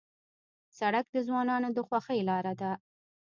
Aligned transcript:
سړک 0.77 1.05
د 1.13 1.17
ځوانانو 1.27 1.69
د 1.73 1.79
خوښۍ 1.87 2.19
لاره 2.29 2.53
ده. 2.61 2.71